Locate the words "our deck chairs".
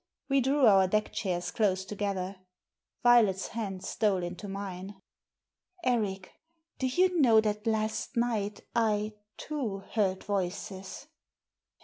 0.65-1.51